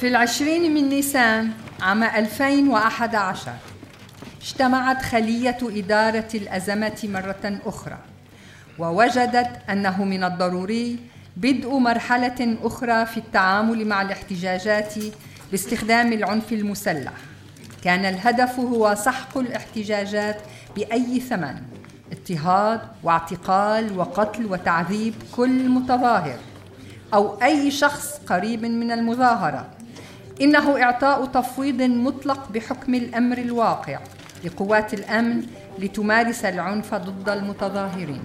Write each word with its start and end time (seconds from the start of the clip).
في 0.00 0.08
العشرين 0.08 0.74
من 0.74 0.88
نيسان 0.88 1.50
عام 1.80 2.02
2011 2.02 3.52
اجتمعت 4.42 5.02
خلية 5.02 5.58
إدارة 5.62 6.28
الأزمة 6.34 6.98
مرة 7.04 7.60
أخرى 7.66 7.98
ووجدت 8.78 9.50
أنه 9.70 10.04
من 10.04 10.24
الضروري 10.24 10.98
بدء 11.36 11.78
مرحلة 11.78 12.56
أخرى 12.62 13.06
في 13.06 13.16
التعامل 13.16 13.86
مع 13.86 14.02
الاحتجاجات 14.02 14.94
باستخدام 15.50 16.12
العنف 16.12 16.52
المسلح. 16.52 17.12
كان 17.84 18.04
الهدف 18.04 18.58
هو 18.58 18.94
سحق 18.94 19.38
الاحتجاجات 19.38 20.40
بأي 20.76 21.20
ثمن 21.20 21.54
اضطهاد 22.12 22.80
واعتقال 23.02 23.98
وقتل 23.98 24.46
وتعذيب 24.46 25.14
كل 25.36 25.68
متظاهر 25.68 26.38
أو 27.14 27.42
أي 27.42 27.70
شخص 27.70 28.20
قريب 28.26 28.64
من 28.64 28.90
المظاهرة. 28.92 29.77
إنه 30.40 30.82
إعطاء 30.82 31.24
تفويض 31.24 31.82
مطلق 31.82 32.48
بحكم 32.52 32.94
الأمر 32.94 33.38
الواقع 33.38 33.98
لقوات 34.44 34.94
الأمن 34.94 35.42
لتمارس 35.78 36.44
العنف 36.44 36.94
ضد 36.94 37.28
المتظاهرين. 37.28 38.24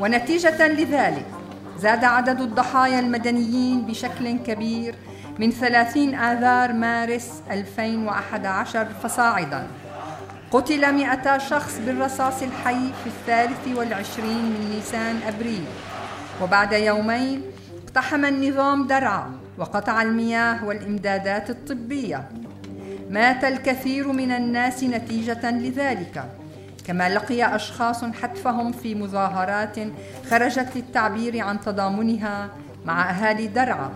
ونتيجة 0.00 0.68
لذلك 0.68 1.26
زاد 1.78 2.04
عدد 2.04 2.40
الضحايا 2.40 3.00
المدنيين 3.00 3.82
بشكل 3.82 4.38
كبير 4.38 4.94
من 5.38 5.50
30 5.50 6.14
آذار 6.14 6.72
مارس 6.72 7.42
2011 7.50 8.86
فصاعدا. 9.02 9.66
قتل 10.50 10.92
200 10.92 11.38
شخص 11.38 11.78
بالرصاص 11.86 12.42
الحي 12.42 12.92
في 13.04 13.06
الثالث 13.06 13.76
والعشرين 13.76 14.44
من 14.44 14.70
نيسان 14.74 15.20
أبريل. 15.28 15.64
وبعد 16.42 16.72
يومين 16.72 17.42
اقتحم 17.90 18.24
النظام 18.24 18.86
درعا 18.86 19.30
وقطع 19.58 20.02
المياه 20.02 20.64
والإمدادات 20.64 21.50
الطبية. 21.50 22.28
مات 23.10 23.44
الكثير 23.44 24.12
من 24.12 24.30
الناس 24.32 24.84
نتيجة 24.84 25.50
لذلك. 25.50 26.24
كما 26.86 27.08
لقي 27.08 27.56
أشخاص 27.56 28.04
حتفهم 28.04 28.72
في 28.72 28.94
مظاهرات 28.94 29.76
خرجت 30.30 30.68
للتعبير 30.76 31.40
عن 31.40 31.60
تضامنها 31.60 32.48
مع 32.84 33.10
أهالي 33.10 33.46
درعا 33.46 33.90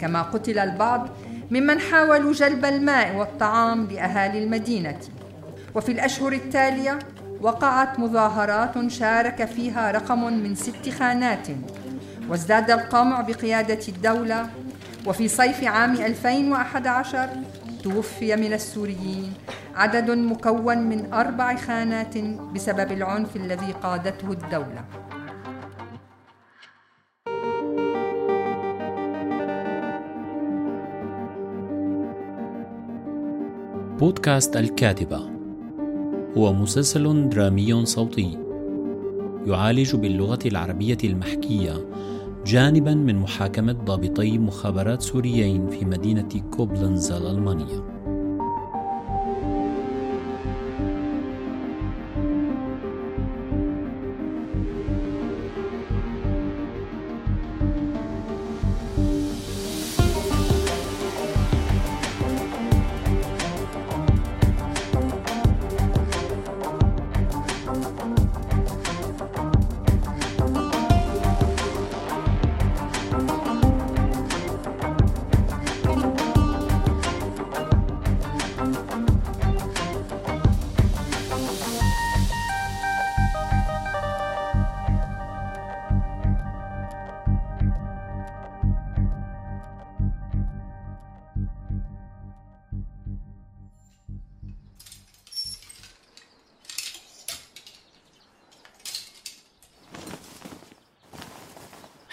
كما 0.00 0.22
قتل 0.22 0.58
البعض 0.58 1.08
ممن 1.50 1.80
حاولوا 1.80 2.32
جلب 2.32 2.64
الماء 2.64 3.16
والطعام 3.16 3.86
لأهالي 3.90 4.44
المدينة. 4.44 4.98
وفي 5.74 5.92
الأشهر 5.92 6.32
التالية 6.32 6.98
وقعت 7.40 7.98
مظاهرات 7.98 8.88
شارك 8.88 9.44
فيها 9.44 9.90
رقم 9.90 10.32
من 10.32 10.54
ست 10.54 10.88
خانات. 10.98 11.48
وازداد 12.28 12.70
القمع 12.70 13.20
بقيادة 13.20 13.80
الدولة. 13.88 14.50
وفي 15.06 15.28
صيف 15.28 15.64
عام 15.64 15.92
2011 15.96 17.28
توفي 17.82 18.36
من 18.36 18.52
السوريين 18.52 19.32
عدد 19.74 20.10
مكون 20.10 20.78
من 20.78 21.12
أربع 21.12 21.56
خانات 21.56 22.18
بسبب 22.54 22.92
العنف 22.92 23.36
الذي 23.36 23.72
قادته 23.72 24.32
الدولة. 24.32 24.84
بودكاست 33.98 34.56
الكاتبة. 34.56 35.30
هو 36.36 36.52
مسلسل 36.52 37.28
درامي 37.28 37.86
صوتي 37.86 38.38
يعالج 39.46 39.96
باللغة 39.96 40.38
العربية 40.46 40.98
المحكية 41.04 41.72
جانبا 42.46 42.94
من 42.94 43.16
محاكمة 43.16 43.72
ضابطي 43.72 44.38
مخابرات 44.38 45.02
سوريين 45.02 45.70
في 45.70 45.84
مدينة 45.84 46.28
كوبلنز 46.50 47.12
الألمانية 47.12 47.91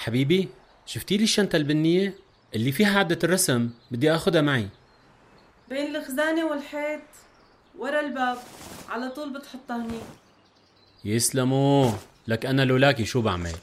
حبيبي 0.10 0.48
شفتي 0.86 1.18
لي 1.18 1.24
الشنطة 1.24 1.56
البنية 1.56 2.14
اللي 2.56 2.72
فيها 2.72 3.00
عدة 3.00 3.20
الرسم؟ 3.24 3.70
بدي 3.92 4.12
آخذها 4.12 4.42
معي. 4.42 4.68
بين 5.70 5.96
الخزانة 5.96 6.46
والحيط 6.46 7.02
ورا 7.80 8.00
الباب 8.00 8.38
على 8.90 9.10
طول 9.10 9.34
بتحطها 9.34 9.86
هني. 9.86 10.00
يسلموا 11.06 11.92
لك 12.28 12.46
أنا 12.46 12.62
لولاكي 12.62 13.06
شو 13.06 13.22
بعمل؟ 13.22 13.56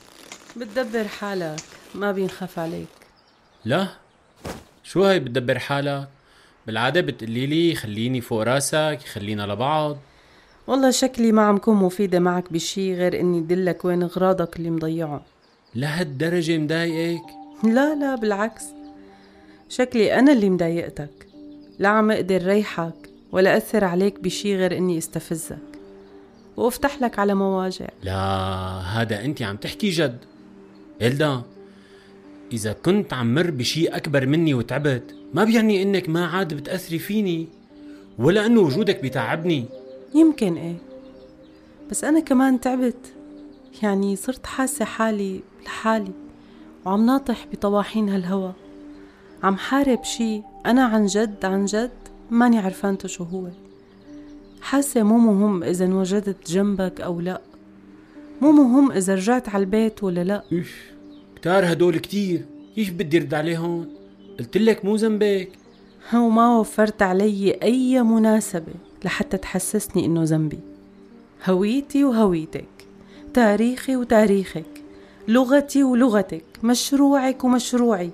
بتدبر 0.56 1.08
حالك 1.08 1.60
ما 1.94 2.12
بينخاف 2.12 2.58
عليك. 2.58 2.96
لا؟ 3.64 3.88
شو 4.84 5.04
هاي 5.04 5.20
بتدبر 5.20 5.58
حالك؟ 5.58 6.08
بالعادة 6.66 7.00
بتقولي 7.00 7.46
لي 7.46 7.74
خليني 7.74 8.20
فوق 8.20 8.42
راسك 8.42 8.98
خلينا 9.12 9.42
لبعض. 9.42 9.96
والله 10.66 10.90
شكلي 10.90 11.32
ما 11.32 11.42
عم 11.42 11.58
كون 11.58 11.76
مفيدة 11.76 12.18
معك 12.18 12.52
بشي 12.52 12.94
غير 12.94 13.20
إني 13.20 13.40
دلك 13.40 13.84
وين 13.84 14.02
أغراضك 14.02 14.56
اللي 14.56 14.70
مضيعهم 14.70 15.20
لهالدرجة 15.76 16.58
مضايقك؟ 16.58 17.22
لا 17.64 17.94
لا 17.94 18.14
بالعكس. 18.14 18.64
شكلي 19.68 20.18
أنا 20.18 20.32
اللي 20.32 20.50
مضايقتك. 20.50 21.26
لا 21.78 21.88
عم 21.88 22.10
أقدر 22.10 22.46
ريحك 22.46 23.10
ولا 23.32 23.56
أثر 23.56 23.84
عليك 23.84 24.20
بشي 24.20 24.56
غير 24.56 24.76
إني 24.76 24.98
استفزك. 24.98 25.58
وأفتح 26.56 27.02
لك 27.02 27.18
على 27.18 27.34
مواجع. 27.34 27.86
لا 28.02 28.16
هذا 28.80 29.24
أنت 29.24 29.42
عم 29.42 29.56
تحكي 29.56 29.90
جد. 29.90 30.18
إلدا 31.02 31.42
إذا 32.52 32.72
كنت 32.72 33.12
عم 33.12 33.34
مر 33.34 33.50
بشي 33.50 33.86
أكبر 33.86 34.26
مني 34.26 34.54
وتعبت 34.54 35.14
ما 35.34 35.44
بيعني 35.44 35.82
إنك 35.82 36.08
ما 36.08 36.26
عاد 36.26 36.54
بتأثري 36.54 36.98
فيني 36.98 37.48
ولا 38.18 38.46
إنه 38.46 38.60
وجودك 38.60 39.00
بيتعبني 39.00 39.64
يمكن 40.14 40.56
إيه. 40.56 40.76
بس 41.90 42.04
أنا 42.04 42.20
كمان 42.20 42.60
تعبت. 42.60 43.15
يعني 43.82 44.16
صرت 44.16 44.46
حاسة 44.46 44.84
حالي 44.84 45.40
لحالي 45.64 46.12
وعم 46.84 47.06
ناطح 47.06 47.46
بطواحين 47.52 48.08
هالهوا. 48.08 48.50
عم 49.42 49.56
حارب 49.56 50.04
شي 50.04 50.42
أنا 50.66 50.84
عن 50.84 51.06
جد 51.06 51.44
عن 51.44 51.64
جد 51.64 51.90
ماني 52.30 52.58
عرفانته 52.58 53.08
شو 53.08 53.24
هو. 53.24 53.48
حاسة 54.60 55.02
مو 55.02 55.18
مهم 55.18 55.62
إذا 55.62 55.84
انوجدت 55.84 56.50
جنبك 56.50 57.00
أو 57.00 57.20
لا. 57.20 57.40
مو 58.40 58.52
مهم 58.52 58.92
إذا 58.92 59.14
رجعت 59.14 59.48
على 59.48 59.60
البيت 59.64 60.02
ولا 60.04 60.24
لا. 60.24 60.44
إيش؟ 60.52 60.74
كتار 61.36 61.72
هدول 61.72 61.98
كتير. 61.98 62.44
كيف 62.74 62.92
بدي 62.92 63.18
رد 63.18 63.34
عليهم؟ 63.34 63.88
قلت 64.38 64.56
لك 64.56 64.84
مو 64.84 64.96
ذنبك. 64.96 65.52
هو 66.14 66.28
ما 66.28 66.58
وفرت 66.58 67.02
علي 67.02 67.50
أي 67.62 68.02
مناسبة 68.02 68.72
لحتى 69.04 69.36
تحسسني 69.36 70.04
إنه 70.04 70.22
ذنبي. 70.24 70.58
هويتي 71.46 72.04
وهويتك. 72.04 72.75
تاريخي 73.36 73.96
وتاريخك 73.96 74.82
لغتي 75.28 75.84
ولغتك 75.84 76.44
مشروعك 76.62 77.44
ومشروعي. 77.44 78.10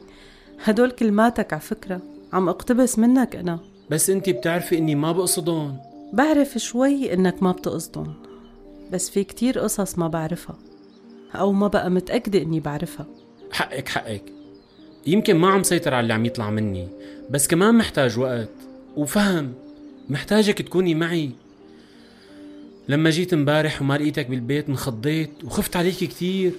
هدول 0.65 0.91
كلماتك 0.91 1.53
على 1.53 1.63
فكرة 1.63 2.01
عم 2.33 2.49
اقتبس 2.49 2.99
منك 2.99 3.37
أنا. 3.37 3.59
بس 3.91 4.11
انت 4.11 4.31
بتعرفي 4.31 4.79
إني 4.79 4.95
ما 4.95 5.13
بقصدهم. 5.13 5.77
بعرف 6.13 6.59
شوي 6.59 7.15
إنك 7.15 7.43
ما 7.43 7.53
بتقصدهم 7.53 8.15
بس 8.93 9.11
في 9.11 9.25
كتير 9.25 9.59
قصص 9.59 9.99
ما 9.99 10.09
بعرفها 10.09 10.57
أو 11.35 11.53
ما 11.53 11.69
بقى 11.69 11.91
متأكدة 11.91 12.43
إني 12.43 12.61
بعرفها. 12.61 13.07
حقك 13.53 13.89
حقك. 13.89 14.33
يمكن 15.07 15.37
ما 15.37 15.49
عم 15.49 15.63
سيطر 15.63 15.95
على 15.95 16.03
اللي 16.03 16.15
عم 16.15 16.25
يطلع 16.25 16.51
مني 16.51 16.89
بس 17.31 17.49
كمان 17.49 17.75
محتاج 17.75 18.19
وقت 18.19 18.49
وفهم. 18.97 19.53
محتاجك 20.09 20.63
تكوني 20.63 20.95
معي. 20.95 21.31
لما 22.93 23.11
جيت 23.11 23.33
امبارح 23.33 23.83
وما 23.83 23.99
لقيتك 23.99 24.27
بالبيت 24.27 24.69
انخضيت 24.69 25.31
وخفت 25.45 25.77
عليك 25.77 25.95
كتير. 25.95 26.53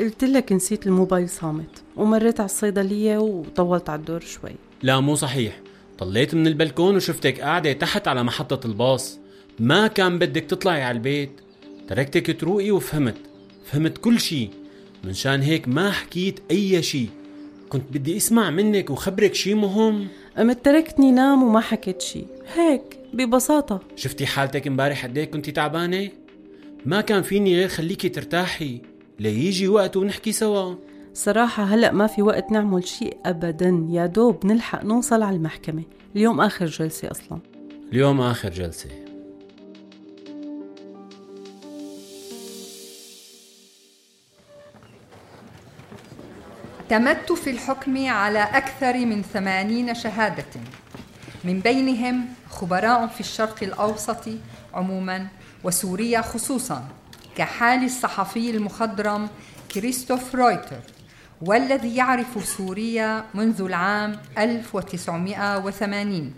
قلت 0.00 0.24
لك 0.24 0.52
نسيت 0.52 0.86
الموبايل 0.86 1.28
صامت 1.28 1.82
ومريت 1.96 2.40
على 2.40 2.46
الصيدلية 2.46 3.18
وطولت 3.18 3.90
على 3.90 3.98
الدور 3.98 4.20
شوي. 4.20 4.54
لا 4.82 5.00
مو 5.00 5.14
صحيح. 5.14 5.60
طليت 5.98 6.34
من 6.34 6.46
البلكون 6.46 6.96
وشفتك 6.96 7.40
قاعدة 7.40 7.72
تحت 7.72 8.08
على 8.08 8.22
محطة 8.22 8.66
الباص. 8.66 9.18
ما 9.58 9.86
كان 9.86 10.18
بدك 10.18 10.44
تطلعي 10.44 10.82
على 10.82 10.96
البيت. 10.96 11.30
تركتك 11.88 12.40
تروقي 12.40 12.70
وفهمت. 12.70 13.16
فهمت 13.64 13.98
كل 13.98 14.20
شي. 14.20 14.48
من 15.04 15.14
شان 15.14 15.42
هيك 15.42 15.68
ما 15.68 15.90
حكيت 15.90 16.40
أي 16.50 16.82
شي. 16.82 17.06
كنت 17.68 17.84
بدي 17.90 18.16
أسمع 18.16 18.50
منك 18.50 18.90
وخبرك 18.90 19.34
شي 19.34 19.54
مهم. 19.54 20.08
قمت 20.36 20.64
تركتني 20.64 21.12
نام 21.12 21.42
وما 21.42 21.60
حكيت 21.60 22.02
شي. 22.02 22.24
هيك. 22.54 22.99
ببساطة. 23.12 23.80
شفتي 23.96 24.26
حالتك 24.26 24.66
امبارح 24.66 25.04
قد 25.04 25.18
إيه 25.18 25.24
كنتي 25.24 25.52
تعبانة؟ 25.52 26.08
ما 26.86 27.00
كان 27.00 27.22
فيني 27.22 27.56
غير 27.56 27.68
خليكي 27.68 28.08
ترتاحي 28.08 28.82
ليجي 29.18 29.68
وقت 29.68 29.96
ونحكي 29.96 30.32
سوا. 30.32 30.74
صراحة 31.14 31.64
هلأ 31.64 31.92
ما 31.92 32.06
في 32.06 32.22
وقت 32.22 32.52
نعمل 32.52 32.86
شيء 32.86 33.16
أبدا 33.24 33.86
يا 33.90 34.06
دوب 34.06 34.46
نلحق 34.46 34.84
نوصل 34.84 35.22
على 35.22 35.36
المحكمة. 35.36 35.82
اليوم 36.16 36.40
آخر 36.40 36.66
جلسة 36.66 37.10
أصلا. 37.10 37.38
اليوم 37.92 38.20
آخر 38.20 38.50
جلسة. 38.50 38.90
اعتمدت 46.80 47.32
في 47.32 47.50
الحكم 47.50 48.06
على 48.06 48.38
أكثر 48.38 49.06
من 49.06 49.22
ثمانين 49.22 49.94
شهادة. 49.94 50.44
من 51.44 51.60
بينهم 51.60 52.28
خبراء 52.50 53.06
في 53.06 53.20
الشرق 53.20 53.62
الأوسط 53.62 54.28
عموما 54.74 55.26
وسوريا 55.64 56.20
خصوصا 56.20 56.88
كحال 57.36 57.84
الصحفي 57.84 58.50
المخضرم 58.50 59.28
كريستوف 59.74 60.34
رويتر 60.34 60.80
والذي 61.42 61.96
يعرف 61.96 62.48
سوريا 62.48 63.24
منذ 63.34 63.62
العام 63.62 64.16
1980 64.38 66.34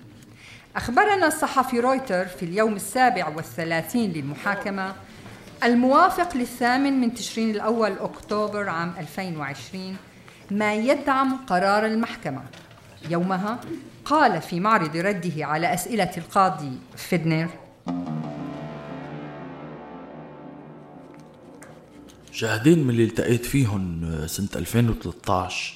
أخبرنا 0.76 1.26
الصحفي 1.26 1.80
رويتر 1.80 2.26
في 2.26 2.42
اليوم 2.42 2.76
السابع 2.76 3.28
والثلاثين 3.28 4.12
للمحاكمة 4.12 4.94
الموافق 5.64 6.36
للثامن 6.36 7.00
من 7.00 7.14
تشرين 7.14 7.50
الأول 7.50 7.92
أكتوبر 7.98 8.68
عام 8.68 8.92
2020 8.98 9.96
ما 10.50 10.74
يدعم 10.74 11.36
قرار 11.46 11.86
المحكمة. 11.86 12.42
يومها 13.10 13.60
قال 14.04 14.42
في 14.42 14.60
معرض 14.60 14.96
رده 14.96 15.46
على 15.46 15.74
أسئلة 15.74 16.10
القاضي 16.16 16.78
فيدنر 16.96 17.48
شاهدين 22.32 22.84
من 22.84 22.90
اللي 22.90 23.04
التقيت 23.04 23.44
فيهم 23.46 24.00
سنة 24.26 24.48
2013 24.56 25.74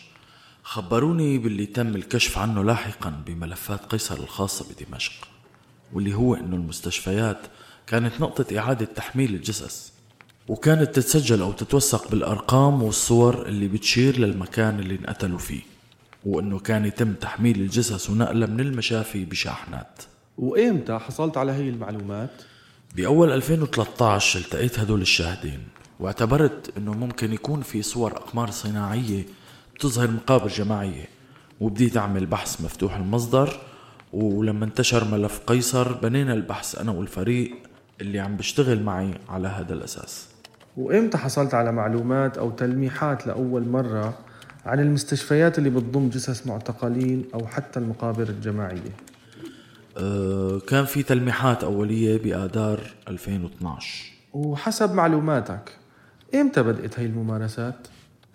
خبروني 0.62 1.38
باللي 1.38 1.66
تم 1.66 1.96
الكشف 1.96 2.38
عنه 2.38 2.64
لاحقا 2.64 3.10
بملفات 3.26 3.80
قيصر 3.86 4.16
الخاصة 4.16 4.66
بدمشق 4.70 5.28
واللي 5.92 6.14
هو 6.14 6.34
إنه 6.34 6.56
المستشفيات 6.56 7.38
كانت 7.86 8.20
نقطة 8.20 8.58
إعادة 8.58 8.84
تحميل 8.86 9.34
الجثث 9.34 9.90
وكانت 10.48 10.94
تتسجل 10.94 11.40
أو 11.42 11.52
تتوثق 11.52 12.10
بالأرقام 12.10 12.82
والصور 12.82 13.46
اللي 13.46 13.68
بتشير 13.68 14.18
للمكان 14.18 14.80
اللي 14.80 14.94
انقتلوا 14.94 15.38
فيه. 15.38 15.75
وإنه 16.26 16.58
كان 16.58 16.84
يتم 16.84 17.12
تحميل 17.12 17.60
الجثث 17.60 18.10
ونقلها 18.10 18.48
من 18.48 18.60
المشافي 18.60 19.24
بشاحنات 19.24 20.02
وإمتى 20.38 20.98
حصلت 20.98 21.36
على 21.36 21.52
هي 21.52 21.68
المعلومات؟ 21.68 22.30
بأول 22.96 23.32
2013 23.32 24.38
التقيت 24.38 24.78
هدول 24.78 25.00
الشاهدين 25.00 25.58
واعتبرت 26.00 26.72
إنه 26.78 26.92
ممكن 26.94 27.32
يكون 27.32 27.62
في 27.62 27.82
صور 27.82 28.12
أقمار 28.12 28.50
صناعية 28.50 29.24
بتظهر 29.74 30.10
مقابر 30.10 30.48
جماعية 30.48 31.04
وبديت 31.60 31.96
أعمل 31.96 32.26
بحث 32.26 32.60
مفتوح 32.60 32.96
المصدر 32.96 33.60
ولما 34.12 34.64
انتشر 34.64 35.04
ملف 35.04 35.40
قيصر 35.46 35.92
بنينا 35.92 36.34
البحث 36.34 36.78
أنا 36.78 36.92
والفريق 36.92 37.54
اللي 38.00 38.20
عم 38.20 38.36
بشتغل 38.36 38.82
معي 38.82 39.14
على 39.28 39.48
هذا 39.48 39.74
الأساس 39.74 40.28
وإمتى 40.76 41.18
حصلت 41.18 41.54
على 41.54 41.72
معلومات 41.72 42.38
أو 42.38 42.50
تلميحات 42.50 43.26
لأول 43.26 43.68
مرة 43.68 44.18
عن 44.66 44.80
المستشفيات 44.80 45.58
اللي 45.58 45.70
بتضم 45.70 46.08
جثث 46.08 46.46
معتقلين 46.46 47.24
أو 47.34 47.46
حتى 47.46 47.80
المقابر 47.80 48.28
الجماعية؟ 48.28 48.96
أه 49.96 50.58
كان 50.58 50.84
في 50.84 51.02
تلميحات 51.02 51.64
أولية 51.64 52.18
بآذار 52.18 52.80
2012 53.08 54.12
وحسب 54.32 54.94
معلوماتك 54.94 55.76
إمتى 56.34 56.62
بدأت 56.62 56.98
هاي 56.98 57.06
الممارسات؟ 57.06 57.74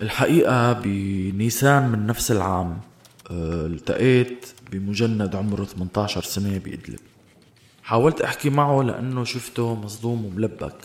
الحقيقة 0.01 0.73
بنيسان 0.73 1.89
من 1.89 2.05
نفس 2.07 2.31
العام 2.31 2.79
أه 3.31 3.65
التقيت 3.65 4.45
بمجند 4.71 5.35
عمره 5.35 5.63
18 5.63 6.21
سنة 6.21 6.57
بإدلب 6.57 6.99
حاولت 7.83 8.21
أحكي 8.21 8.49
معه 8.49 8.81
لأنه 8.81 9.23
شفته 9.23 9.75
مصدوم 9.75 10.25
وملبك 10.25 10.75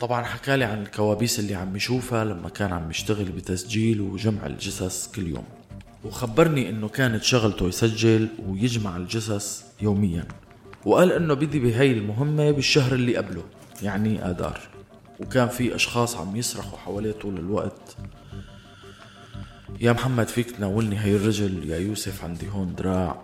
طبعا 0.00 0.24
حكالي 0.24 0.64
عن 0.64 0.82
الكوابيس 0.82 1.38
اللي 1.38 1.54
عم 1.54 1.76
يشوفها 1.76 2.24
لما 2.24 2.48
كان 2.48 2.72
عم 2.72 2.90
يشتغل 2.90 3.24
بتسجيل 3.24 4.00
وجمع 4.00 4.46
الجثث 4.46 5.14
كل 5.14 5.26
يوم. 5.26 5.44
وخبرني 6.04 6.68
إنه 6.68 6.88
كانت 6.88 7.22
شغلته 7.22 7.68
يسجل 7.68 8.28
ويجمع 8.46 8.96
الجثث 8.96 9.62
يوميا. 9.82 10.24
وقال 10.84 11.12
إنه 11.12 11.34
بدي 11.34 11.58
بهي 11.58 11.92
المهمة 11.92 12.50
بالشهر 12.50 12.94
اللي 12.94 13.16
قبله 13.16 13.44
يعني 13.82 14.30
آذار. 14.30 14.60
وكان 15.20 15.48
في 15.48 15.74
أشخاص 15.74 16.16
عم 16.16 16.36
يصرخوا 16.36 16.78
حواليه 16.78 17.12
طول 17.12 17.38
الوقت. 17.38 17.96
يا 19.80 19.92
محمد 19.92 20.28
فيك 20.28 20.50
تناولني 20.50 20.98
هي 20.98 21.16
الرجل 21.16 21.70
يا 21.70 21.78
يوسف 21.78 22.24
عندي 22.24 22.48
هون 22.48 22.74
دراع. 22.74 23.22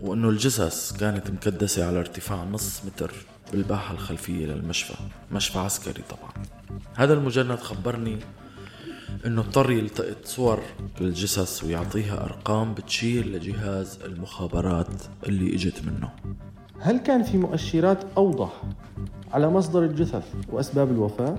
وإنه 0.00 0.28
الجثث 0.28 0.96
كانت 0.96 1.30
مكدسة 1.30 1.86
على 1.86 1.98
ارتفاع 1.98 2.44
نص 2.44 2.84
متر. 2.84 3.33
بالباحة 3.54 3.94
الخلفية 3.94 4.46
للمشفى 4.46 4.94
مشفى 5.32 5.58
عسكري 5.58 6.02
طبعا. 6.10 6.32
هذا 6.94 7.14
المجند 7.14 7.58
خبرني 7.58 8.18
إنه 9.26 9.40
اضطر 9.40 9.70
يلتقط 9.70 10.24
صور 10.24 10.60
للجثث 11.00 11.64
ويعطيها 11.64 12.24
أرقام 12.24 12.74
بتشير 12.74 13.26
لجهاز 13.26 13.98
المخابرات 14.04 15.02
اللي 15.26 15.54
إجت 15.54 15.82
منه. 15.84 16.08
هل 16.80 16.98
كان 16.98 17.22
في 17.22 17.38
مؤشرات 17.38 17.98
أوضح 18.16 18.62
على 19.32 19.50
مصدر 19.50 19.84
الجثث 19.84 20.24
وأسباب 20.48 20.90
الوفاة؟ 20.90 21.38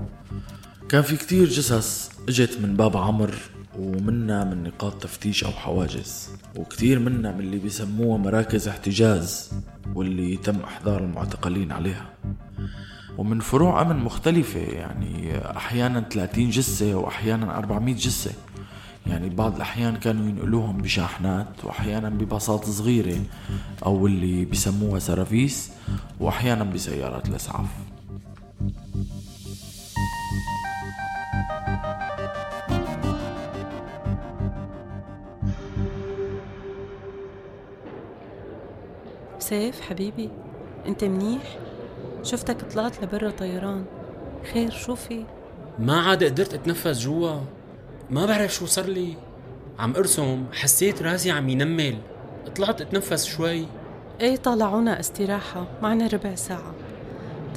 كان 0.90 1.02
في 1.02 1.18
كتير 1.18 1.48
جثث 1.50 2.10
إجت 2.30 2.58
من 2.62 2.76
باب 2.76 2.98
عمر 2.98 3.36
ومنا 3.80 4.44
من 4.44 4.64
نقاط 4.64 5.04
تفتيش 5.04 5.44
أو 5.44 5.52
حواجز 5.52 6.30
وكتير 6.56 7.00
منا 7.00 7.32
من 7.32 7.40
اللي 7.40 7.58
بيسموها 7.58 8.18
مراكز 8.18 8.68
احتجاز. 8.68 9.52
واللي 9.94 10.38
تم 10.38 10.60
إحضار 10.60 11.04
المعتقلين 11.04 11.72
عليها. 11.72 12.06
ومن 13.18 13.40
فروع 13.40 13.82
أمن 13.82 13.96
مختلفة 14.04 14.60
يعني 14.60 15.38
أحيانا 15.58 16.02
30 16.02 16.50
جثة 16.50 16.96
وأحيانا 16.96 17.58
400 17.58 17.96
جثة. 17.96 18.32
يعني 19.08 19.30
بعض 19.30 19.56
الأحيان 19.56 19.96
كانوا 19.96 20.30
ينقلوهم 20.30 20.78
بشاحنات 20.78 21.48
وأحيانا 21.64 22.10
بباصات 22.10 22.66
صغيرة 22.66 23.20
أو 23.86 24.08
اللي 24.08 24.46
بيسموها 24.46 25.00
سرافيس 25.00 25.72
وأحيانا 26.20 26.64
بسيارات 26.64 27.30
الإسعاف. 27.30 27.68
سيف 39.40 39.82
حبيبي 39.82 40.30
انت 40.88 41.04
منيح؟ 41.04 41.58
شفتك 42.24 42.62
طلعت 42.62 43.04
لبرا 43.04 43.30
طيران. 43.30 43.86
خير 44.54 44.72
شو 44.72 44.96
في 44.96 45.26
ما 45.80 46.02
عاد 46.02 46.24
قدرت 46.24 46.54
اتنفس 46.54 47.00
جوا. 47.00 47.40
ما 48.10 48.26
بعرف 48.26 48.54
شو 48.54 48.66
صار 48.66 48.86
لي. 48.86 49.18
عم 49.80 49.96
ارسم 49.96 50.46
حسيت 50.54 51.02
راسي 51.02 51.32
عم 51.32 51.50
ينمل. 51.50 51.98
طلعت 52.56 52.82
اتنفس 52.82 53.26
شوي. 53.26 53.66
إيه 54.22 54.36
طالعونا 54.36 55.00
استراحة 55.00 55.68
معنا 55.82 56.08
ربع 56.08 56.36
ساعة. 56.36 56.74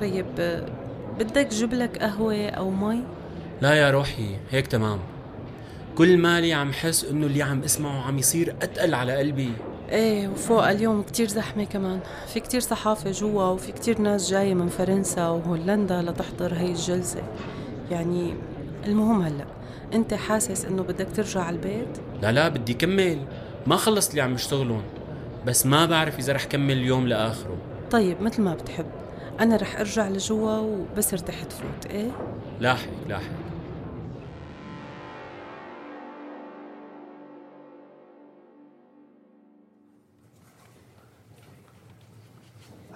طيب 0.00 0.26
بدك 1.18 1.48
جيب 1.48 1.74
لك 1.74 1.98
قهوة 1.98 2.48
أو 2.48 2.70
مي؟ 2.70 3.02
لا 3.60 3.74
يا 3.74 3.90
روحي 3.90 4.36
هيك 4.50 4.66
تمام. 4.66 4.98
كل 5.98 6.18
مالي 6.18 6.52
عم 6.52 6.72
حس 6.72 7.04
إنه 7.04 7.26
اللي 7.26 7.42
عم 7.42 7.62
اسمعه 7.62 8.06
عم 8.06 8.18
يصير 8.18 8.54
أتقل 8.62 8.94
على 8.94 9.16
قلبي. 9.16 9.52
إيه 9.90 10.28
وفوق 10.28 10.68
اليوم 10.68 11.02
كتير 11.02 11.28
زحمة 11.28 11.64
كمان. 11.64 12.00
في 12.26 12.40
كتير 12.40 12.60
صحافة 12.60 13.10
جوا 13.10 13.44
وفي 13.44 13.72
كتير 13.72 14.00
ناس 14.00 14.30
جاية 14.30 14.54
من 14.54 14.68
فرنسا 14.68 15.28
وهولندا 15.28 16.02
لتحضر 16.02 16.54
هي 16.54 16.70
الجلسة. 16.70 17.22
يعني 17.90 18.34
المهم 18.86 19.22
هلأ 19.22 19.44
أنت 19.94 20.14
حاسس 20.14 20.64
إنه 20.64 20.82
بدك 20.82 21.08
ترجع 21.16 21.40
على 21.40 21.56
البيت؟ 21.56 21.98
لا 22.22 22.32
لا 22.32 22.48
بدي 22.48 22.74
كمل. 22.74 23.18
ما 23.66 23.76
خلصت 23.76 24.10
اللي 24.10 24.22
عم 24.22 24.34
اشتغلون 24.34 24.82
بس 25.46 25.66
ما 25.66 25.86
بعرف 25.86 26.18
إذا 26.18 26.32
رح 26.32 26.44
كمل 26.44 26.72
اليوم 26.72 27.06
لآخره. 27.06 27.56
طيب 27.90 28.22
مثل 28.22 28.42
ما 28.42 28.54
بتحب. 28.54 28.86
أنا 29.40 29.56
رح 29.56 29.80
أرجع 29.80 30.08
لجوا 30.08 30.56
وبس 30.56 31.12
ارتحت 31.12 31.52
فوت 31.52 31.90
إيه؟ 31.90 32.10
لاحق 32.60 32.88
لاحق. 33.08 33.47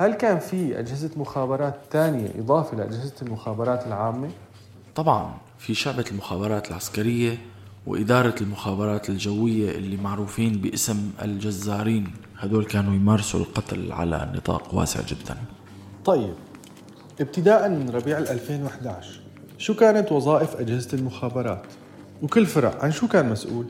هل 0.02 0.14
كان 0.14 0.38
في 0.38 0.78
أجهزة 0.78 1.10
مخابرات 1.16 1.74
تانية 1.90 2.28
إضافة 2.38 2.76
لأجهزة 2.76 3.12
المخابرات 3.22 3.86
العامة؟ 3.86 4.30
طبعا 4.94 5.34
في 5.58 5.74
شعبة 5.74 6.04
المخابرات 6.10 6.70
العسكرية 6.70 7.38
وإدارة 7.86 8.34
المخابرات 8.40 9.08
الجوية 9.08 9.70
اللي 9.70 9.96
معروفين 9.96 10.52
باسم 10.52 11.10
الجزارين 11.22 12.12
هدول 12.38 12.64
كانوا 12.64 12.94
يمارسوا 12.94 13.40
القتل 13.40 13.92
على 13.92 14.32
نطاق 14.34 14.74
واسع 14.74 15.00
جدا 15.00 15.36
طيب 16.04 16.34
ابتداء 17.20 17.68
من 17.68 17.90
ربيع 17.90 18.18
2011 18.18 19.20
شو 19.58 19.74
كانت 19.74 20.12
وظائف 20.12 20.56
أجهزة 20.56 20.98
المخابرات؟ 20.98 21.62
وكل 22.22 22.46
فرع 22.46 22.74
عن 22.80 22.92
شو 22.92 23.08
كان 23.08 23.30
مسؤول؟ 23.30 23.66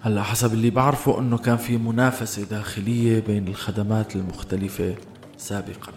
هلأ 0.00 0.22
حسب 0.22 0.52
اللي 0.52 0.70
بعرفه 0.70 1.18
إنه 1.18 1.38
كان 1.38 1.56
في 1.56 1.76
منافسة 1.76 2.44
داخلية 2.44 3.20
بين 3.20 3.48
الخدمات 3.48 4.16
المختلفة 4.16 4.94
سابقا. 5.38 5.92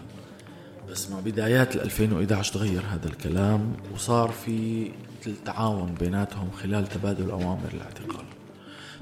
بس 0.90 1.10
مع 1.10 1.20
بدايات 1.20 1.76
2011 1.76 2.54
تغير 2.54 2.82
هذا 2.90 3.08
الكلام 3.08 3.76
وصار 3.94 4.28
في 4.28 4.90
مثل 5.20 5.34
تعاون 5.44 5.94
بيناتهم 5.94 6.50
خلال 6.50 6.86
تبادل 6.86 7.30
أوامر 7.30 7.68
الاعتقال. 7.74 8.24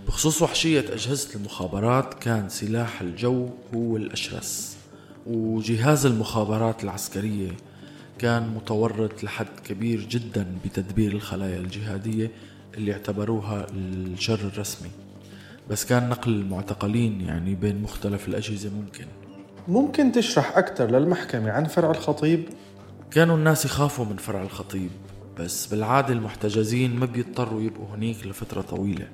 بخصوص 0.08 0.42
وحشية 0.42 0.84
أجهزة 0.92 1.34
المخابرات 1.34 2.14
كان 2.14 2.48
سلاح 2.48 3.00
الجو 3.00 3.48
هو 3.74 3.96
الأشرس 3.96 4.76
وجهاز 5.26 6.06
المخابرات 6.06 6.84
العسكرية 6.84 7.50
كان 8.18 8.48
متورط 8.48 9.24
لحد 9.24 9.46
كبير 9.64 10.00
جدا 10.00 10.46
بتدبير 10.64 11.12
الخلايا 11.12 11.58
الجهادية 11.58 12.30
اللي 12.74 12.92
اعتبروها 12.92 13.66
الشر 13.74 14.40
الرسمي. 14.40 14.90
بس 15.70 15.84
كان 15.84 16.08
نقل 16.08 16.32
المعتقلين 16.32 17.20
يعني 17.20 17.54
بين 17.54 17.82
مختلف 17.82 18.28
الأجهزة 18.28 18.70
ممكن. 18.70 19.06
ممكن 19.68 20.12
تشرح 20.12 20.58
أكثر 20.58 20.90
للمحكمة 20.90 21.50
عن 21.50 21.64
فرع 21.64 21.90
الخطيب؟ 21.90 22.48
كانوا 23.10 23.36
الناس 23.36 23.64
يخافوا 23.64 24.04
من 24.04 24.16
فرع 24.16 24.42
الخطيب 24.42 24.90
بس 25.38 25.66
بالعادة 25.66 26.12
المحتجزين 26.12 26.96
ما 26.96 27.06
بيضطروا 27.06 27.60
يبقوا 27.60 27.86
هنيك 27.94 28.26
لفترة 28.26 28.60
طويلة. 28.60 29.08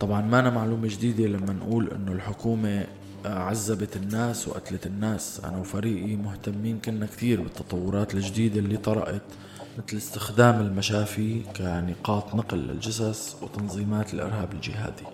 طبعا 0.00 0.20
ما 0.20 0.40
أنا 0.40 0.50
معلومة 0.50 0.88
جديدة 0.88 1.24
لما 1.26 1.52
نقول 1.52 1.90
إنه 1.90 2.12
الحكومة 2.12 2.86
عذبت 3.24 3.96
الناس 3.96 4.48
وقتلت 4.48 4.86
الناس. 4.86 5.40
أنا 5.44 5.58
وفريقي 5.58 6.16
مهتمين 6.16 6.78
كنا 6.84 7.06
كثير 7.06 7.40
بالتطورات 7.40 8.14
الجديدة 8.14 8.60
اللي 8.60 8.76
طرأت 8.76 9.22
مثل 9.78 9.96
استخدام 9.96 10.60
المشافي 10.60 11.42
كنقاط 11.56 12.34
نقل 12.34 12.58
للجثث 12.58 13.42
وتنظيمات 13.42 14.14
الإرهاب 14.14 14.52
الجهادي. 14.52 15.04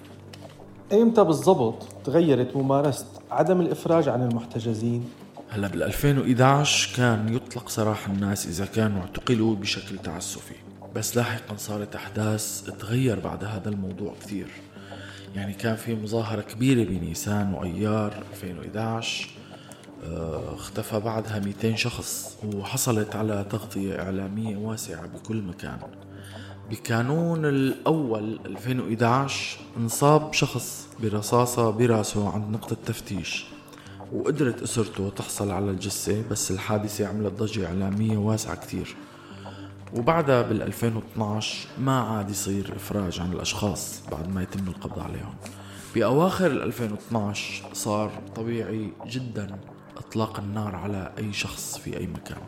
ايمتى 0.93 1.25
بالضبط 1.25 1.87
تغيرت 2.05 2.57
ممارسة 2.57 3.07
عدم 3.31 3.61
الإفراج 3.61 4.09
عن 4.09 4.23
المحتجزين؟ 4.23 5.11
هلا 5.51 5.69
بال 5.69 5.83
2011 5.83 6.97
كان 6.97 7.35
يطلق 7.35 7.69
سراح 7.69 8.09
الناس 8.09 8.47
إذا 8.47 8.65
كانوا 8.65 9.01
اعتقلوا 9.01 9.55
بشكل 9.55 9.99
تعسفي. 9.99 10.55
بس 10.95 11.17
لاحقا 11.17 11.57
صارت 11.57 11.95
أحداث 11.95 12.71
تغير 12.79 13.21
بعد 13.21 13.45
هذا 13.45 13.69
الموضوع 13.69 14.15
كثير. 14.21 14.47
يعني 15.37 15.53
كان 15.53 15.77
في 15.77 15.95
مظاهرة 15.95 16.41
كبيرة 16.41 16.85
بنيسان 16.89 17.55
وأيار 17.55 18.23
2011 18.33 19.31
آه، 20.05 20.55
اختفى 20.55 21.01
بعدها 21.01 21.39
200 21.39 21.77
شخص 21.77 22.37
وحصلت 22.55 23.17
على 23.17 23.47
تغطية 23.51 24.01
إعلامية 24.03 24.57
واسعة 24.57 25.07
بكل 25.07 25.43
مكان. 25.43 25.79
بكانون 26.71 27.45
الأول 27.45 28.41
2011 28.47 29.59
انصاب 29.77 30.33
شخص 30.33 30.89
برصاصة 31.03 31.71
براسه 31.71 32.31
عند 32.31 32.51
نقطة 32.51 32.77
تفتيش 32.87 33.47
وقدرت 34.13 34.63
أسرته 34.63 35.11
تحصل 35.11 35.51
على 35.51 35.71
الجثة 35.71 36.29
بس 36.31 36.51
الحادثة 36.51 37.07
عملت 37.07 37.33
ضجة 37.33 37.67
إعلامية 37.67 38.19
واسعة 38.19 38.57
كتير. 38.57 38.97
وبعدها 39.97 40.43
بال 40.43 40.63
2012 40.63 41.69
ما 41.79 42.01
عاد 42.01 42.31
يصير 42.31 42.73
إفراج 42.77 43.21
عن 43.21 43.33
الأشخاص 43.33 44.03
بعد 44.13 44.29
ما 44.35 44.43
يتم 44.43 44.69
القبض 44.69 44.99
عليهم. 44.99 45.35
بأواخر 45.95 46.47
2012 46.47 47.65
صار 47.73 48.11
طبيعي 48.37 48.93
جدا 49.07 49.59
إطلاق 49.97 50.39
النار 50.39 50.77
على 50.77 51.13
أي 51.19 51.33
شخص 51.33 51.79
في 51.79 51.97
أي 51.97 52.07
مكان. 52.07 52.43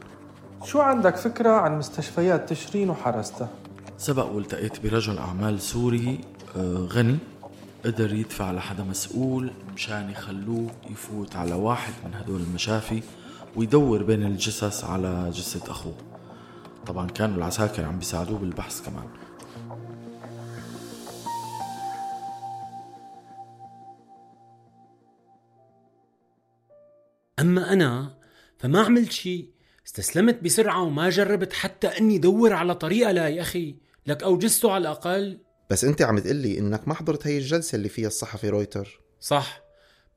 شو 0.65 0.81
عندك 0.81 1.17
فكرة 1.17 1.51
عن 1.51 1.79
مستشفيات 1.79 2.49
تشرين 2.51 2.91
وحرسته؟ 2.91 3.49
سبق 3.99 4.27
والتقيت 4.27 4.83
برجل 4.83 5.19
أعمال 5.19 5.61
سوري 5.61 6.21
آه، 6.57 6.89
غني 6.91 7.19
قدر 7.85 8.15
يدفع 8.15 8.53
لحدا 8.53 8.83
مسؤول 8.83 9.51
مشان 9.75 10.11
يخلوه 10.11 10.71
يفوت 10.91 11.37
على 11.37 11.55
واحد 11.55 11.93
من 12.05 12.15
هدول 12.15 12.41
المشافي 12.41 13.03
ويدور 13.57 14.03
بين 14.03 14.23
الجثث 14.23 14.85
على 14.85 15.31
جثة 15.31 15.71
أخوه. 15.71 15.95
طبعا 16.87 17.07
كانوا 17.07 17.37
العساكر 17.37 17.85
عم 17.85 17.99
بيساعدوه 17.99 18.39
بالبحث 18.39 18.89
كمان. 18.89 19.09
أما 27.41 27.73
أنا 27.73 28.19
فما 28.59 28.81
عملت 28.81 29.13
شيء 29.13 29.51
استسلمت 29.87 30.43
بسرعة 30.43 30.83
وما 30.83 31.11
جربت 31.11 31.53
حتى 31.53 31.87
أني 31.87 32.19
دور 32.19 32.53
على 32.53 32.75
طريقة 32.75 33.13
لا 33.13 33.29
يا 33.29 33.43
أخي. 33.43 33.86
لك 34.07 34.23
أوجزته 34.23 34.73
على 34.73 34.83
الأقل. 34.83 35.39
بس 35.71 35.85
أنت 35.85 36.03
عم 36.03 36.19
تقلي 36.19 36.59
إنك 36.59 36.89
ما 36.89 36.95
حضرت 36.95 37.27
هي 37.27 37.39
الجلسة 37.39 37.77
اللي 37.77 37.89
فيها 37.89 38.07
الصحفي 38.07 38.49
رويتر. 38.49 39.01
صح. 39.21 39.61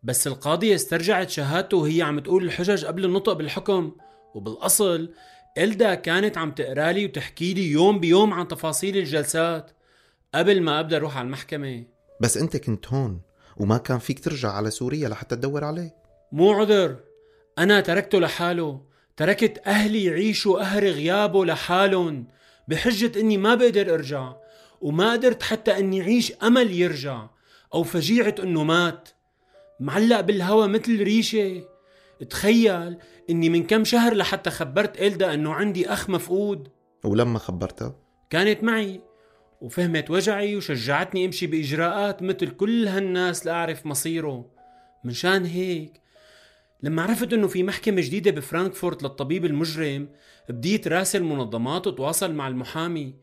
بس 0.04 0.28
القاضية 0.28 0.76
استرجعت 0.76 1.30
شهادته 1.30 1.78
وهي 1.78 2.02
عم 2.02 2.20
تقول 2.20 2.44
الحجج 2.44 2.86
قبل 2.86 3.06
النطق 3.06 3.34
بالحكم. 3.34 3.92
وبالأصل 4.36 5.14
إلدا 5.58 5.96
كانت 5.96 6.38
عم 6.38 6.52
تقرالي 6.52 7.06
وتحكي 7.06 7.54
لي 7.54 7.72
يوم 7.72 8.00
بيوم 8.00 8.34
عن 8.34 8.48
تفاصيل 8.48 8.98
الجلسات 8.98 9.72
قبل 10.36 10.62
ما 10.62 10.80
أبدأ 10.80 10.98
أروح 10.98 11.18
على 11.18 11.26
المحكمة. 11.26 11.86
بس 12.22 12.38
أنت 12.38 12.58
كنت 12.58 12.88
هون 12.88 13.22
وما 13.58 13.78
كان 13.78 14.00
فيك 14.00 14.20
ترجع 14.20 14.52
على 14.52 14.72
سوريا 14.72 15.10
لحتى 15.10 15.36
تدور 15.36 15.64
عليه. 15.64 15.96
مو 16.32 16.52
عذر. 16.52 16.96
أنا 17.58 17.82
تركته 17.82 18.20
لحاله. 18.20 18.82
تركت 19.18 19.68
أهلي 19.68 20.04
يعيشوا 20.04 20.60
قهر 20.60 20.84
غيابه 20.84 21.46
لحالهم. 21.46 22.28
بحجة 22.70 23.20
إني 23.20 23.38
ما 23.38 23.56
بقدر 23.56 23.94
أرجع 23.94 24.34
وما 24.82 25.12
قدرت 25.12 25.44
حتى 25.44 25.78
إني 25.78 26.02
أعيش 26.02 26.34
أمل 26.44 26.72
يرجع 26.72 27.28
أو 27.74 27.84
فجيعة 27.84 28.36
إنه 28.44 28.64
مات. 28.64 29.10
معلق 29.80 30.22
بالهوا 30.22 30.68
مثل 30.68 31.04
ريشة. 31.04 31.64
تخيل 32.30 32.98
إني 33.30 33.50
من 33.50 33.64
كم 33.64 33.84
شهر 33.84 34.14
لحتى 34.14 34.50
خبرت 34.50 35.02
إلدا 35.02 35.34
إنه 35.34 35.54
عندي 35.54 35.94
أخ 35.94 36.10
مفقود. 36.10 36.68
ولما 37.04 37.40
خبرتها 37.40 37.96
كانت 38.30 38.64
معي 38.64 39.02
وفهمت 39.62 40.12
وجعي 40.12 40.56
وشجعتني 40.56 41.26
أمشي 41.26 41.48
بإجراءات 41.48 42.22
مثل 42.22 42.50
كل 42.50 42.88
هالناس 42.88 43.46
لأعرف 43.46 43.86
مصيره. 43.86 44.46
منشان 45.04 45.46
هيك 45.46 46.02
لما 46.84 47.02
عرفت 47.02 47.34
إنه 47.34 47.48
في 47.48 47.64
محكمة 47.64 48.02
جديدة 48.02 48.32
بفرانكفورت 48.32 49.04
للطبيب 49.04 49.46
المجرم 49.46 50.10
بديت 50.50 50.88
راسل 50.88 51.24
منظمات 51.24 51.88
وتواصل 51.88 52.34
مع 52.34 52.48
المحامي. 52.48 53.16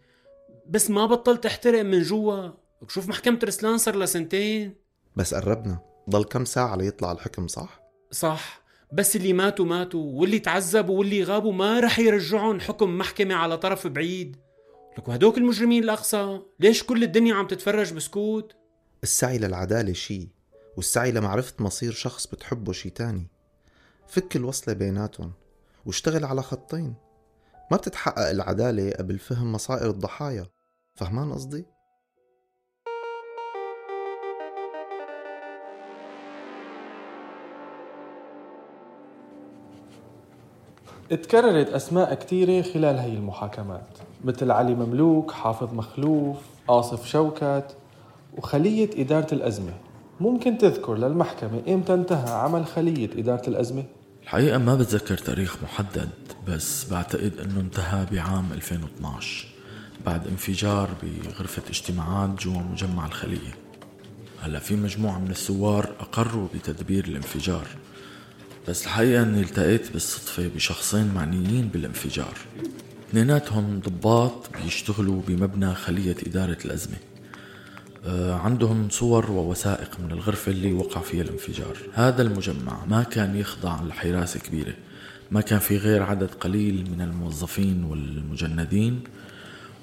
بس 0.68 0.90
ما 0.90 1.06
بطلت 1.06 1.46
احترق 1.46 1.82
من 1.82 2.02
جوا. 2.02 2.50
شوف 2.88 3.08
محكمة 3.08 3.38
رسلان 3.44 3.78
صار 3.78 3.96
لها 3.96 4.06
سنتين 4.06 4.74
بس 5.16 5.34
قربنا. 5.34 5.78
ضل 6.10 6.24
كم 6.24 6.44
ساعة 6.44 6.76
ليطلع 6.76 7.12
الحكم 7.12 7.48
صح؟ 7.48 7.82
صح. 8.10 8.62
بس 8.92 9.16
اللي 9.16 9.32
ماتوا 9.32 9.64
ماتوا. 9.64 10.20
واللي 10.20 10.38
تعذبوا 10.38 10.98
واللي 10.98 11.22
غابوا 11.22 11.52
ما 11.52 11.80
رح 11.80 11.98
يرجعون 11.98 12.60
حكم 12.60 12.98
محكمة 12.98 13.34
على 13.34 13.58
طرف 13.58 13.86
بعيد. 13.86 14.36
لك 14.98 15.08
وهدوك 15.08 15.38
المجرمين 15.38 15.84
الأقصى 15.84 16.40
ليش 16.60 16.82
كل 16.82 17.02
الدنيا 17.02 17.34
عم 17.34 17.46
تتفرج 17.46 17.92
بسكوت؟ 17.92 18.52
السعي 19.02 19.38
للعدالة 19.38 19.92
شي 19.92 20.28
والسعي 20.76 21.12
لمعرفة 21.12 21.54
مصير 21.58 21.92
شخص 21.92 22.26
بتحبه 22.26 22.72
شي 22.72 22.90
تاني. 22.90 23.35
فك 24.08 24.36
الوصلة 24.36 24.74
بيناتهم 24.74 25.32
واشتغل 25.86 26.24
على 26.24 26.42
خطين 26.42 26.94
ما 27.70 27.76
بتتحقق 27.76 28.28
العدالة 28.30 28.90
قبل 28.90 29.18
فهم 29.18 29.52
مصائر 29.52 29.90
الضحايا 29.90 30.46
فهمان 30.94 31.32
قصدي؟ 31.32 31.64
اتكررت 41.12 41.68
أسماء 41.68 42.14
كثيرة 42.14 42.62
خلال 42.62 42.98
هي 42.98 43.12
المحاكمات 43.12 43.86
مثل 44.24 44.50
علي 44.50 44.74
مملوك، 44.74 45.30
حافظ 45.30 45.74
مخلوف، 45.74 46.36
آصف 46.68 47.06
شوكت 47.06 47.76
وخلية 48.38 48.90
إدارة 49.02 49.34
الأزمة 49.34 49.72
ممكن 50.20 50.58
تذكر 50.58 50.94
للمحكمة 50.94 51.62
إمتى 51.68 51.94
انتهى 51.94 52.34
عمل 52.34 52.66
خلية 52.66 53.10
إدارة 53.18 53.48
الأزمة؟ 53.48 53.84
الحقيقة 54.26 54.58
ما 54.58 54.74
بتذكر 54.74 55.18
تاريخ 55.18 55.56
محدد 55.62 56.08
بس 56.48 56.84
بعتقد 56.84 57.32
إنه 57.40 57.60
انتهى 57.60 58.06
بعام 58.12 58.52
2012 58.52 59.46
بعد 60.06 60.26
انفجار 60.26 60.90
بغرفة 61.02 61.62
اجتماعات 61.68 62.42
جوا 62.42 62.62
مجمع 62.62 63.06
الخلية. 63.06 63.54
هلا 64.42 64.58
في 64.58 64.76
مجموعة 64.76 65.18
من 65.18 65.30
الثوار 65.30 65.92
أقروا 66.00 66.48
بتدبير 66.54 67.04
الانفجار 67.04 67.66
بس 68.68 68.84
الحقيقة 68.84 69.22
أني 69.22 69.40
التقيت 69.40 69.92
بالصدفة 69.92 70.48
بشخصين 70.48 71.14
معنيين 71.14 71.68
بالانفجار. 71.68 72.34
اثنيناتهم 73.08 73.80
ضباط 73.80 74.50
بيشتغلوا 74.62 75.22
بمبنى 75.28 75.74
خلية 75.74 76.16
إدارة 76.26 76.58
الأزمة. 76.64 76.96
عندهم 78.44 78.88
صور 78.90 79.30
ووثائق 79.30 80.00
من 80.00 80.12
الغرفة 80.12 80.52
اللي 80.52 80.72
وقع 80.72 81.00
فيها 81.00 81.22
الانفجار. 81.22 81.76
هذا 81.94 82.22
المجمع 82.22 82.84
ما 82.84 83.02
كان 83.02 83.36
يخضع 83.36 83.82
لحراسة 83.82 84.40
كبيرة 84.40 84.74
ما 85.30 85.40
كان 85.40 85.58
في 85.58 85.76
غير 85.76 86.02
عدد 86.02 86.30
قليل 86.30 86.90
من 86.90 87.00
الموظفين 87.00 87.84
والمجندين 87.84 89.00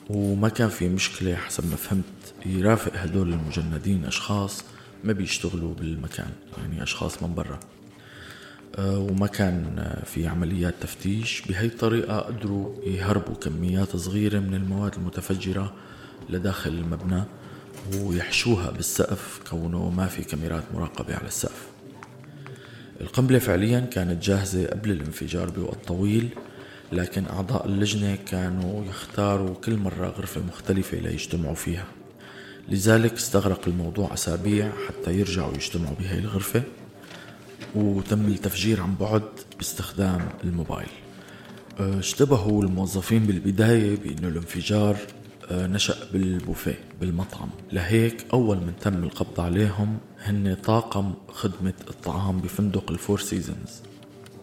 وما 0.09 0.49
كان 0.49 0.69
في 0.69 0.89
مشكلة 0.89 1.35
حسب 1.35 1.69
ما 1.69 1.75
فهمت 1.75 2.03
يرافق 2.45 2.91
هدول 2.95 3.33
المجندين 3.33 4.05
أشخاص 4.05 4.63
ما 5.03 5.13
بيشتغلوا 5.13 5.73
بالمكان 5.73 6.29
يعني 6.57 6.83
أشخاص 6.83 7.23
من 7.23 7.35
برا. 7.35 7.59
آه، 8.75 8.99
وما 8.99 9.27
كان 9.27 9.93
في 10.05 10.27
عمليات 10.27 10.73
تفتيش. 10.81 11.41
بهي 11.41 11.65
الطريقة 11.65 12.19
قدروا 12.19 12.75
يهربوا 12.83 13.35
كميات 13.35 13.95
صغيرة 13.95 14.39
من 14.39 14.53
المواد 14.53 14.95
المتفجرة 14.95 15.73
لداخل 16.29 16.69
المبنى. 16.69 17.23
ويحشوها 18.01 18.71
بالسقف 18.71 19.41
كونه 19.49 19.89
ما 19.89 20.07
في 20.07 20.23
كاميرات 20.23 20.63
مراقبة 20.73 21.15
على 21.15 21.27
السقف. 21.27 21.67
القنبلة 23.01 23.39
فعليا 23.39 23.79
كانت 23.79 24.23
جاهزة 24.23 24.67
قبل 24.67 24.91
الانفجار 24.91 25.49
بوقت 25.49 25.87
طويل 25.87 26.29
لكن 26.91 27.25
أعضاء 27.25 27.65
اللجنة 27.65 28.15
كانوا 28.15 28.85
يختاروا 28.85 29.55
كل 29.55 29.77
مرة 29.77 30.07
غرفة 30.07 30.41
مختلفة 30.41 30.97
ليجتمعوا 30.97 31.55
فيها. 31.55 31.85
لذلك 32.69 33.13
استغرق 33.13 33.61
الموضوع 33.67 34.13
أسابيع 34.13 34.71
حتى 34.87 35.19
يرجعوا 35.19 35.53
يجتمعوا 35.53 35.95
بهي 35.99 36.19
الغرفة 36.19 36.63
وتم 37.75 38.27
التفجير 38.27 38.81
عن 38.81 38.95
بعد 38.95 39.23
باستخدام 39.57 40.29
الموبايل. 40.43 40.89
اشتبهوا 41.79 42.63
الموظفين 42.63 43.25
بالبداية 43.25 43.95
بأنه 43.95 44.27
الانفجار 44.27 44.97
نشأ 45.51 45.95
بالبوفيه 46.13 46.79
بالمطعم. 47.01 47.49
لهيك 47.71 48.25
أول 48.33 48.57
من 48.57 48.73
تم 48.81 49.03
القبض 49.03 49.39
عليهم 49.39 49.97
هن 50.21 50.57
طاقم 50.63 51.13
خدمة 51.31 51.73
الطعام 51.89 52.41
بفندق 52.41 52.91
الفور 52.91 53.19
سيزونز. 53.19 53.81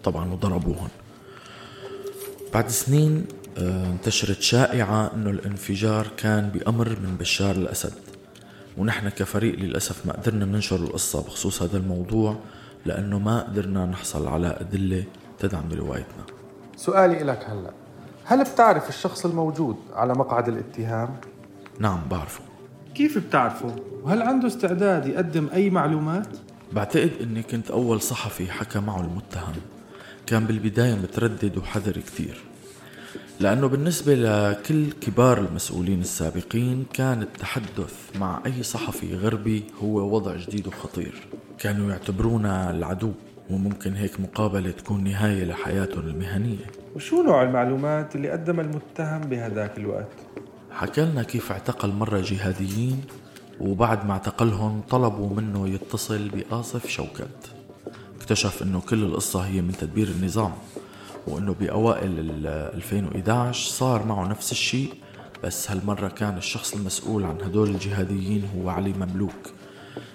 طبعا 0.05 0.33
وضربوهم 0.33 0.89
بعد 2.55 2.69
سنين 2.69 3.27
أه، 3.59 3.87
انتشرت 3.87 4.43
شائعة 4.43 5.15
أنه 5.15 5.31
الانفجار 5.31 6.07
كان 6.17 6.49
بأمر 6.49 6.89
من 6.89 7.17
بشار 7.21 7.57
الأسد. 7.57 7.93
ونحن 8.79 9.09
كفريق 9.09 9.59
للأسف 9.59 10.07
ما 10.07 10.13
قدرنا 10.13 10.45
ننشر 10.45 10.77
القصة 10.77 11.23
بخصوص 11.23 11.63
هذا 11.63 11.77
الموضوع 11.77 12.37
لأنه 12.87 13.19
ما 13.19 13.41
قدرنا 13.43 13.87
نحصل 13.87 14.29
على 14.29 14.57
أدلة 14.61 15.05
تدعم 15.39 15.73
روايتنا. 15.73 16.25
سؤالي 16.77 17.25
لك 17.25 17.45
هلأ. 17.51 17.80
هل 18.31 18.45
بتعرف 18.45 18.89
الشخص 18.89 19.27
الموجود 19.27 19.77
على 19.95 20.15
مقعد 20.15 20.49
الاتهام؟ 20.49 21.17
نعم 21.79 22.01
بعرفه 22.11 22.41
كيف 22.95 23.19
بتعرفه؟ 23.19 23.77
وهل 24.03 24.23
عنده 24.23 24.47
استعداد 24.47 25.07
يقدم 25.07 25.49
أي 25.55 25.71
معلومات؟ 25.71 26.29
بعتقد 26.73 27.11
إني 27.21 27.43
كنت 27.43 27.71
أول 27.71 28.01
صحفي 28.01 28.51
حكى 28.51 28.81
معه 28.81 29.01
المتهم 29.01 29.55
كان 30.27 30.45
بالبداية 30.45 30.95
متردد 30.95 31.59
وحذر 31.59 31.93
كثير 31.93 32.41
لأنه 33.41 33.67
بالنسبة 33.67 34.15
لكل 34.15 34.91
كبار 34.93 35.39
المسؤولين 35.39 36.01
السابقين 36.01 36.87
كان 36.93 37.23
التحدث 37.23 37.95
مع 38.21 38.43
أي 38.47 38.63
صحفي 38.63 39.17
غربي 39.17 39.65
هو 39.83 40.15
وضع 40.15 40.37
جديد 40.37 40.67
وخطير 40.67 41.29
كانوا 41.59 41.91
يعتبرونا 41.91 42.71
العدو 42.71 43.13
وممكن 43.51 43.95
هيك 43.95 44.21
مقابلة 44.21 44.71
تكون 44.71 45.05
نهاية 45.05 45.45
لحياتهم 45.45 46.07
المهنية 46.07 46.80
وشو 46.97 47.23
نوع 47.23 47.43
المعلومات 47.43 48.17
اللي 48.17 48.31
قدم 48.31 48.61
المتهم 48.61 49.21
بهداك 49.21 49.79
الوقت؟ 49.79 50.09
حكى 50.71 51.01
لنا 51.01 51.23
كيف 51.23 51.53
اعتقل 51.53 51.93
مرة 51.93 52.21
جهاديين 52.21 53.01
وبعد 53.61 54.07
ما 54.07 54.13
اعتقلهم 54.13 54.81
طلبوا 54.91 55.31
منه 55.31 55.69
يتصل 55.69 56.29
بآصف 56.29 56.87
شوكت. 56.87 57.55
اكتشف 58.17 58.63
إنه 58.63 58.81
كل 58.81 59.05
القصة 59.05 59.41
هي 59.41 59.61
من 59.63 59.73
تدبير 59.73 60.09
النظام 60.09 60.53
وإنه 61.27 61.55
بأوائل 61.61 62.47
2011 62.47 63.71
صار 63.71 64.07
معه 64.07 64.29
نفس 64.29 64.53
الشيء 64.53 64.95
بس 65.45 65.71
هالمرة 65.71 66.09
كان 66.09 66.37
الشخص 66.37 66.75
المسؤول 66.75 67.25
عن 67.25 67.37
هدول 67.45 67.69
الجهاديين 67.71 68.49
هو 68.57 68.69
علي 68.69 68.93
مملوك. 68.93 69.51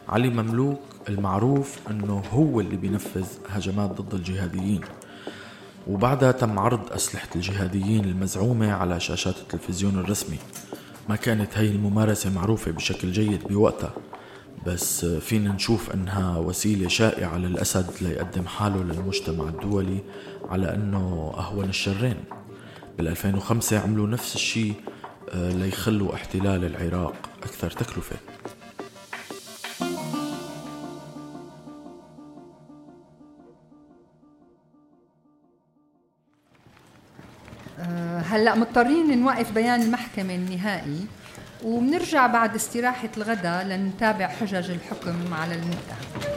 علي 0.10 0.30
مملوك 0.30 0.80
المعروف 1.10 1.80
إنه 1.92 2.24
هو 2.32 2.60
اللي 2.60 2.76
بينفذ 2.78 3.26
هجمات 3.50 4.02
ضد 4.02 4.14
الجهاديين. 4.14 4.82
وبعدها 5.88 6.32
تم 6.32 6.60
عرض 6.60 6.92
أسلحة 6.94 7.28
الجهاديين 7.36 8.06
المزعومة 8.06 8.72
على 8.72 9.00
شاشات 9.00 9.38
التلفزيون 9.38 10.00
الرسمي. 10.00 10.38
ما 11.10 11.16
كانت 11.16 11.58
هي 11.58 11.68
الممارسة 11.68 12.30
معروفة 12.30 12.72
بشكل 12.72 13.12
جيد 13.12 13.44
بوقتها 13.48 13.94
بس 14.66 15.06
فينا 15.06 15.52
نشوف 15.52 15.92
إنها 15.92 16.38
وسيلة 16.38 16.88
شائعة 16.88 17.38
للأسد 17.38 17.86
ليقدم 18.02 18.48
حاله 18.48 18.84
للمجتمع 18.84 19.50
الدولي 19.50 20.00
على 20.50 20.74
إنه 20.74 21.34
أهون 21.38 21.70
الشرين. 21.70 22.18
بال 22.98 23.08
2005 23.08 23.80
عملوا 23.80 24.08
نفس 24.08 24.36
الشيء 24.36 24.74
آه، 25.30 25.52
ليخلوا 25.52 26.14
احتلال 26.16 26.66
العراق 26.66 27.16
أكثر 27.44 27.72
تكلفة. 27.72 28.16
هلا 38.26 38.56
مضطرين 38.56 39.22
نوقف 39.22 39.52
بيان 39.52 39.82
المحكمة 39.82 40.36
النهائي 40.36 41.06
وبنرجع 41.64 42.28
بعد 42.28 42.56
استراحة 42.56 43.10
الغداء 43.18 43.66
لنتابع 43.66 44.28
حجج 44.28 44.72
الحكم 44.72 45.34
على 45.34 45.56
المتهم 45.56 46.36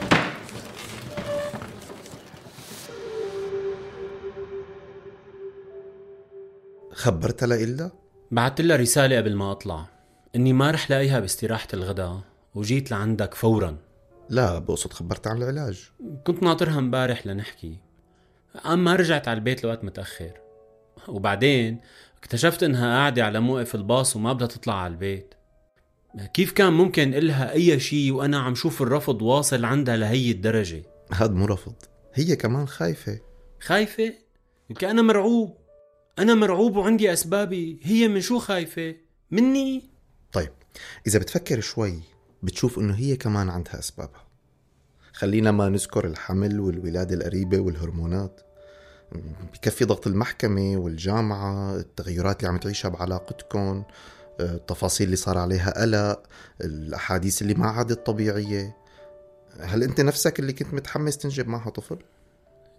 خبرتها 6.93 7.47
لإلدا؟ 7.47 7.91
بعت 8.31 8.61
لها 8.61 8.77
رسالة 8.77 9.17
قبل 9.17 9.35
ما 9.35 9.51
أطلع. 9.51 9.85
إني 10.35 10.53
ما 10.53 10.71
رح 10.71 10.91
لاقيها 10.91 11.19
باستراحة 11.19 11.67
الغداء 11.73 12.19
وجيت 12.55 12.91
لعندك 12.91 13.33
فورا. 13.33 13.77
لا 14.29 14.59
بقصد 14.59 14.93
خبرتها 14.93 15.29
عن 15.29 15.37
العلاج. 15.37 15.89
كنت 16.27 16.43
ناطرها 16.43 16.79
امبارح 16.79 17.27
لنحكي. 17.27 17.77
قام 18.63 18.83
ما 18.83 18.95
رجعت 18.95 19.27
على 19.27 19.37
البيت 19.37 19.63
لوقت 19.63 19.83
متأخر. 19.83 20.31
وبعدين 21.07 21.79
اكتشفت 22.17 22.63
إنها 22.63 22.97
قاعدة 22.97 23.25
على 23.25 23.39
موقف 23.39 23.75
الباص 23.75 24.15
وما 24.15 24.33
بدها 24.33 24.47
تطلع 24.47 24.73
على 24.73 24.93
البيت. 24.93 25.33
كيف 26.33 26.51
كان 26.51 26.73
ممكن 26.73 27.13
إلها 27.13 27.51
أي 27.51 27.79
شيء 27.79 28.11
وأنا 28.11 28.39
عم 28.39 28.55
شوف 28.55 28.81
الرفض 28.81 29.21
واصل 29.21 29.65
عندها 29.65 29.97
لهي 29.97 30.31
الدرجة؟ 30.31 30.83
هاد 31.11 31.31
مو 31.31 31.45
رفض 31.45 31.73
هي 32.13 32.35
كمان 32.35 32.67
خايفة. 32.67 33.19
خايفة؟ 33.59 34.13
يمكن 34.69 34.87
أنا 34.87 35.01
مرعوب. 35.01 35.57
أنا 36.19 36.35
مرعوب 36.35 36.75
وعندي 36.75 37.13
أسبابي. 37.13 37.79
هي 37.83 38.07
من 38.07 38.21
شو 38.21 38.39
خايفة؟ 38.39 38.95
مني؟ 39.31 39.89
طيب 40.31 40.51
إذا 41.07 41.19
بتفكر 41.19 41.59
شوي 41.59 41.99
بتشوف 42.43 42.79
إنه 42.79 42.95
هي 42.95 43.15
كمان 43.15 43.49
عندها 43.49 43.79
أسبابها. 43.79 44.27
خلينا 45.13 45.51
ما 45.51 45.69
نذكر 45.69 46.07
الحمل 46.07 46.59
والولادة 46.59 47.15
القريبة 47.15 47.59
والهرمونات. 47.59 48.41
بكفي 49.53 49.85
ضغط 49.85 50.07
المحكمة 50.07 50.77
والجامعة 50.77 51.75
التغيرات 51.75 52.39
اللي 52.39 52.49
عم 52.49 52.57
تعيشها 52.57 52.89
بعلاقتكم 52.89 53.83
التفاصيل 54.39 55.05
اللي 55.05 55.15
صار 55.15 55.37
عليها 55.37 55.81
قلق 55.81 56.23
الأحاديث 56.61 57.41
اللي 57.41 57.53
ما 57.53 57.67
عادت 57.67 58.05
طبيعية. 58.05 58.77
هل 59.59 59.83
أنت 59.83 60.01
نفسك 60.01 60.39
اللي 60.39 60.53
كنت 60.53 60.73
متحمس 60.73 61.17
تنجب 61.17 61.47
معها 61.47 61.69
طفل؟ 61.69 61.97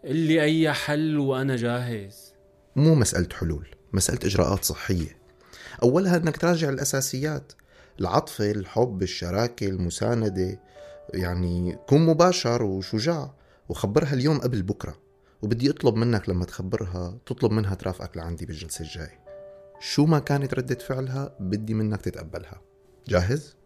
اللي 0.04 0.42
أي 0.42 0.72
حل 0.72 1.18
وأنا 1.18 1.56
جاهز. 1.56 2.32
مو 2.76 2.94
مسألة 2.94 3.28
حلول 3.32 3.68
مسألة 3.92 4.18
إجراءات 4.24 4.64
صحية. 4.64 5.16
أولها 5.82 6.16
أنك 6.16 6.36
تراجع 6.36 6.68
الأساسيات 6.68 7.52
العطفة 8.00 8.50
الحب 8.50 9.02
الشراكة 9.02 9.66
المساندة. 9.66 10.60
يعني 11.14 11.78
كن 11.88 12.00
مباشر 12.00 12.62
وشجاع 12.62 13.34
وخبرها 13.68 14.14
اليوم 14.14 14.38
قبل 14.38 14.62
بكرة. 14.62 15.09
وبدي 15.42 15.70
أطلب 15.70 15.94
منك 15.94 16.28
لما 16.28 16.44
تخبرها 16.44 17.18
تطلب 17.26 17.52
منها 17.52 17.74
ترافقك 17.74 18.16
لعندي 18.16 18.46
بالجلسة 18.46 18.82
الجاي. 18.82 19.18
شو 19.80 20.06
ما 20.06 20.18
كانت 20.18 20.54
ردة 20.54 20.74
فعلها 20.74 21.36
بدي 21.40 21.74
منك 21.74 22.00
تتقبلها. 22.00 22.60
جاهز؟ 23.08 23.56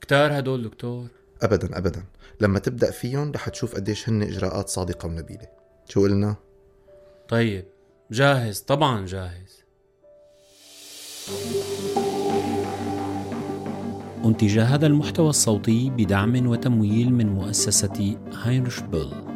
كتار 0.00 0.38
هدول 0.38 0.62
دكتور. 0.62 1.08
أبدا 1.42 1.78
أبدا. 1.78 2.04
لما 2.40 2.58
تبدأ 2.58 2.90
فيهم 2.90 3.32
رح 3.32 3.48
تشوف 3.48 3.74
قديش 3.74 4.08
هن 4.08 4.22
إجراءات 4.22 4.68
صادقة 4.68 5.06
ونبيلة. 5.06 5.48
شو 5.88 6.02
قلنا؟ 6.02 6.36
طيب 7.28 7.64
جاهز. 8.10 8.60
طبعا 8.60 9.06
جاهز. 9.06 9.64
أنتج 14.24 14.58
هذا 14.58 14.86
المحتوى 14.86 15.30
الصوتي 15.30 15.90
بدعم 15.90 16.46
وتمويل 16.46 17.12
من 17.12 17.26
مؤسسة 17.26 18.18
هاينرش 18.32 18.80
بيل. 18.80 19.33